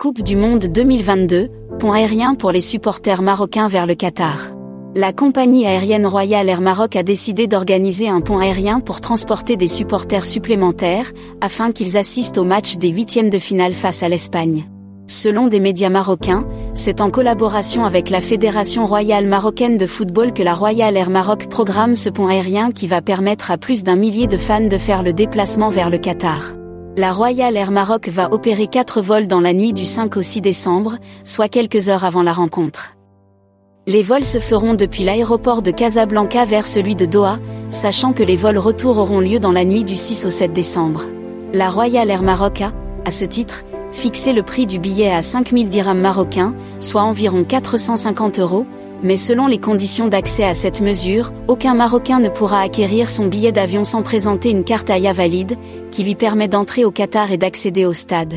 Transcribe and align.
Coupe 0.00 0.22
du 0.22 0.36
Monde 0.36 0.66
2022, 0.66 1.48
pont 1.80 1.90
aérien 1.90 2.36
pour 2.36 2.52
les 2.52 2.60
supporters 2.60 3.20
marocains 3.20 3.66
vers 3.66 3.84
le 3.84 3.96
Qatar. 3.96 4.52
La 4.94 5.12
compagnie 5.12 5.66
aérienne 5.66 6.06
Royal 6.06 6.48
Air 6.48 6.60
Maroc 6.60 6.94
a 6.94 7.02
décidé 7.02 7.48
d'organiser 7.48 8.08
un 8.08 8.20
pont 8.20 8.38
aérien 8.38 8.78
pour 8.78 9.00
transporter 9.00 9.56
des 9.56 9.66
supporters 9.66 10.24
supplémentaires, 10.24 11.10
afin 11.40 11.72
qu'ils 11.72 11.96
assistent 11.96 12.38
au 12.38 12.44
match 12.44 12.76
des 12.76 12.90
huitièmes 12.90 13.28
de 13.28 13.40
finale 13.40 13.72
face 13.72 14.04
à 14.04 14.08
l'Espagne. 14.08 14.66
Selon 15.08 15.48
des 15.48 15.58
médias 15.58 15.90
marocains, 15.90 16.46
c'est 16.74 17.00
en 17.00 17.10
collaboration 17.10 17.84
avec 17.84 18.08
la 18.08 18.20
Fédération 18.20 18.86
royale 18.86 19.26
marocaine 19.26 19.78
de 19.78 19.86
football 19.88 20.32
que 20.32 20.44
la 20.44 20.54
Royal 20.54 20.96
Air 20.96 21.10
Maroc 21.10 21.48
programme 21.48 21.96
ce 21.96 22.08
pont 22.08 22.28
aérien 22.28 22.70
qui 22.70 22.86
va 22.86 23.02
permettre 23.02 23.50
à 23.50 23.58
plus 23.58 23.82
d'un 23.82 23.96
millier 23.96 24.28
de 24.28 24.36
fans 24.36 24.60
de 24.60 24.78
faire 24.78 25.02
le 25.02 25.12
déplacement 25.12 25.70
vers 25.70 25.90
le 25.90 25.98
Qatar 25.98 26.57
la 26.98 27.12
Royal 27.12 27.56
Air 27.56 27.70
Maroc 27.70 28.08
va 28.08 28.32
opérer 28.32 28.66
quatre 28.66 29.00
vols 29.00 29.28
dans 29.28 29.38
la 29.38 29.52
nuit 29.52 29.72
du 29.72 29.84
5 29.84 30.16
au 30.16 30.20
6 30.20 30.40
décembre, 30.40 30.96
soit 31.22 31.48
quelques 31.48 31.88
heures 31.88 32.02
avant 32.02 32.24
la 32.24 32.32
rencontre. 32.32 32.96
Les 33.86 34.02
vols 34.02 34.24
se 34.24 34.40
feront 34.40 34.74
depuis 34.74 35.04
l'aéroport 35.04 35.62
de 35.62 35.70
Casablanca 35.70 36.44
vers 36.44 36.66
celui 36.66 36.96
de 36.96 37.06
Doha, 37.06 37.38
sachant 37.68 38.12
que 38.12 38.24
les 38.24 38.34
vols 38.34 38.58
retour 38.58 38.98
auront 38.98 39.20
lieu 39.20 39.38
dans 39.38 39.52
la 39.52 39.64
nuit 39.64 39.84
du 39.84 39.94
6 39.94 40.26
au 40.26 40.30
7 40.30 40.52
décembre. 40.52 41.04
La 41.52 41.70
Royal 41.70 42.10
Air 42.10 42.24
Maroc 42.24 42.62
a, 42.62 42.72
à 43.04 43.12
ce 43.12 43.24
titre, 43.24 43.62
fixé 43.92 44.32
le 44.32 44.42
prix 44.42 44.66
du 44.66 44.80
billet 44.80 45.12
à 45.12 45.22
5000 45.22 45.68
dirhams 45.68 46.00
marocains, 46.00 46.52
soit 46.80 47.02
environ 47.02 47.44
450 47.44 48.40
euros, 48.40 48.66
mais 49.02 49.16
selon 49.16 49.46
les 49.46 49.58
conditions 49.58 50.08
d'accès 50.08 50.44
à 50.44 50.54
cette 50.54 50.80
mesure, 50.80 51.32
aucun 51.46 51.74
Marocain 51.74 52.20
ne 52.20 52.28
pourra 52.28 52.60
acquérir 52.60 53.10
son 53.10 53.26
billet 53.26 53.52
d'avion 53.52 53.84
sans 53.84 54.02
présenter 54.02 54.50
une 54.50 54.64
carte 54.64 54.90
AIA 54.90 55.12
valide, 55.12 55.56
qui 55.90 56.04
lui 56.04 56.14
permet 56.14 56.48
d'entrer 56.48 56.84
au 56.84 56.90
Qatar 56.90 57.32
et 57.32 57.38
d'accéder 57.38 57.84
au 57.84 57.92
stade. 57.92 58.34